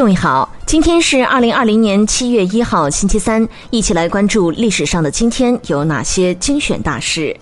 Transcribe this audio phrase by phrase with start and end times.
[0.00, 7.36] 各位好，今天是二零二零年七月一号，星期三，一起来关注历史上的今天有哪些精选大事。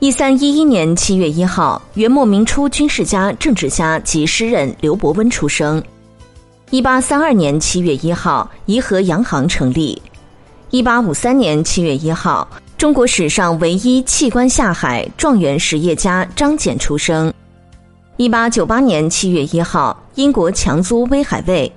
[0.00, 5.80] 一三一一年七月一号，元末明初军事家、政治家及诗人刘伯温出生。
[6.70, 10.02] 一八三二年七月一号，颐和洋行成立。
[10.70, 17.32] 一八五三年七月一号，中国史上唯一弃官下海状元实业家张謇出生。
[18.20, 21.72] 一八九八年七月一号，英国强租威海卫。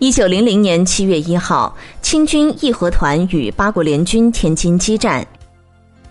[0.00, 5.24] 一九零零年七月一号，清军义和团与八国联军天津激战。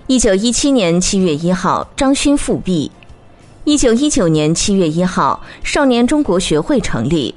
[0.07, 2.89] 一九一七年七月一号，张勋复辟。
[3.65, 7.35] 一九一九年七月一号，少年中国学会成立。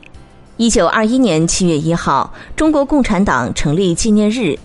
[0.56, 4.56] 一九二一年七月一号，中国共产党成立纪念日。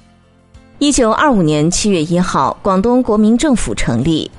[0.78, 4.30] 一九二五年七月一号，广东国民政府成立。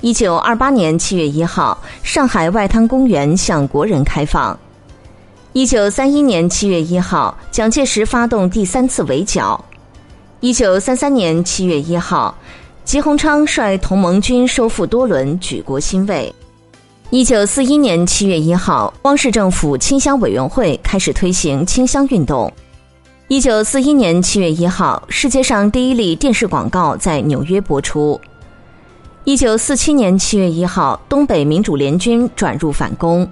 [0.00, 4.56] 一九二八年七月一号，上海外滩公园向国人开放。
[5.52, 9.64] 一九三一年七月一号，蒋介石发动第三次围剿。
[10.38, 12.32] 一九三三年七月一号，
[12.84, 16.32] 吉鸿昌率同盟军收复多伦，举国欣慰。
[17.10, 22.52] 一九四一年七月一号，汪氏政府清乡委员会开始推行清乡运动。
[23.26, 28.20] 一九四一年七月一号，世界上第一例电视广告在纽约播出。
[29.28, 33.30] 一九四七年七月一号，东北民主联军转入反攻。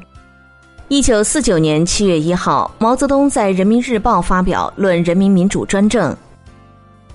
[0.89, 6.12] 一九四九年七月一号，毛泽东在《人民日报》发表《论人民民主专政》。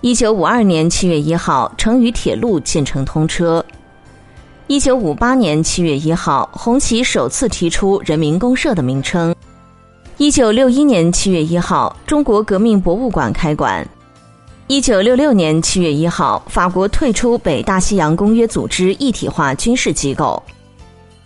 [0.02, 3.64] 一九五二年七月一号，成渝铁路建成通车。
[4.66, 9.36] 一九五八年七月一号，红旗首次提出“人民公社”的名称。
[10.18, 13.88] 一九六一年七月一号，中国革命博物馆开馆。
[14.68, 20.42] 一九六六年七月一号，法国退出北大西洋公约组织一体化军事机构。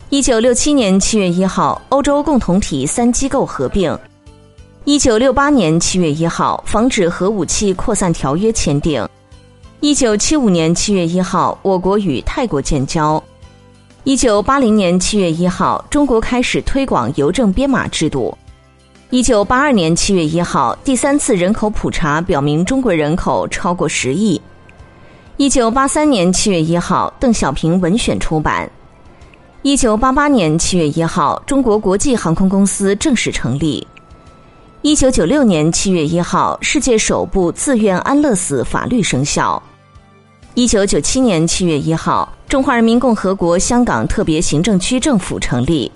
[0.10, 3.98] 一九六七年七月一号，欧洲共同体三机构合并。
[4.84, 9.08] 一九六八年七月一号，防止核武器扩散条约签订。
[9.80, 13.22] 一九七五年七月一号，我国与泰国建交。
[14.06, 18.36] 一九八零年七月一号，中国开始推广邮政编码制度。
[19.12, 24.42] 一九八二年七月一号，第三次人口普查表明中国人口超过十亿。
[25.38, 28.70] 一九八三年七月一号，邓小平文选出版。
[29.62, 33.86] 一九八八年七月一号，中国国际航空公司正式成立。
[34.82, 39.62] 一九九六年七月一号，世界首部自愿安乐死法律生效。
[40.56, 45.92] 一九九七年七月一号，中华人民共和国香港特别行政区政府成立。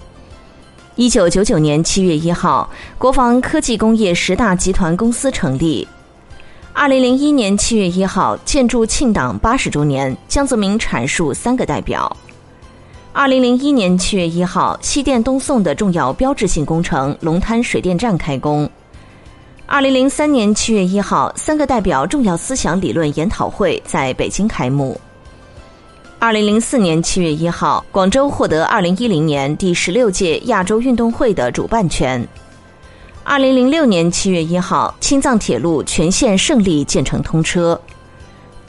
[0.96, 5.88] 一九九九年七月一号，国防科技工业十大集团公司成立。
[6.74, 12.16] 二零零一年七月一号，建筑庆党八十周年，江泽民阐述三个代表。
[13.14, 18.70] 二零零一年七月一号，西电东送的重要标志性工程龙滩水电站开工。
[19.66, 25.00] 二零零三年七月一号，三个代表重要思想理论研讨会在北京开幕。
[26.22, 32.28] 二零零四年七月一号，广州获得二零一零年第十六届亚洲运动会的主办权。
[33.24, 37.80] 二零零六年七月一号，青藏铁路全线胜利建成通车。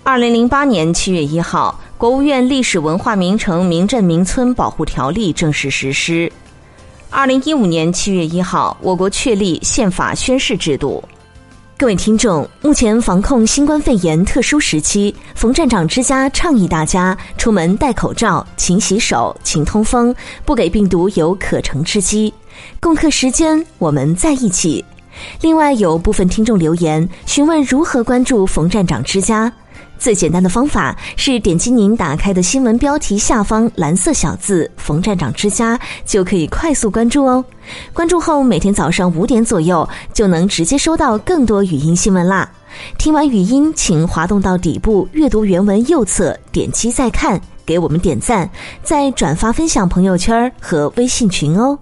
[0.05, 6.31] 二零零八年七月一号，国务院历史文化名城名镇名村保护条例正式实施。
[7.11, 11.03] 二零一五年七月一号，我国确立宪法宣誓制度。
[11.81, 20.15] 各位听众，目前防控新冠肺炎特殊时期，冯站长之家倡议大家出门戴口罩、勤洗手、勤通风，
[20.45, 22.35] 不给病毒有可乘之机。
[22.81, 24.85] 共克时间，我们在一起。
[25.41, 29.51] 另外，有部分听众留言询问如何关注冯站长之家。
[30.01, 37.45] 最简单的方法是点击您打开的新闻标题下方蓝色小字“冯站长之家”，就可以快速关注哦。
[37.93, 42.51] 关注后，每天早上五点左右就能直接收到更多语音新闻啦。
[42.97, 48.49] 听完语音，请滑动到底部阅读原文右侧，点击再看，给我们点赞，
[48.83, 51.79] 再转发分享朋友圈和微信群哦。